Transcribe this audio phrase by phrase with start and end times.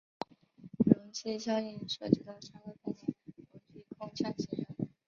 [0.79, 3.13] 溶剂效应涉及到三个概念
[3.51, 4.89] 溶剂空腔形成。